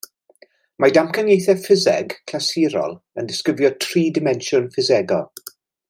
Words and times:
Mae 0.83 0.93
damcaniaethau 0.95 1.59
ffiseg 1.65 2.15
clasurol 2.31 2.97
yn 3.23 3.31
disgrifio 3.33 3.73
tri 3.87 4.05
dimensiwn 4.19 4.67
ffisegol. 4.79 5.29